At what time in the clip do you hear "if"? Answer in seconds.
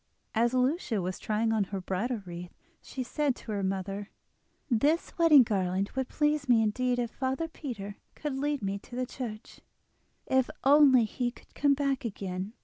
6.97-7.11, 10.25-10.49